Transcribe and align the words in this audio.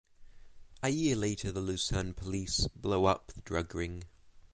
A 0.81 0.89
year 0.89 1.15
later 1.15 1.51
the 1.51 1.61
Lucerne 1.61 2.15
police 2.15 2.65
blow 2.75 3.05
up 3.05 3.33
the 3.35 3.41
drug 3.41 3.75
ring. 3.75 4.01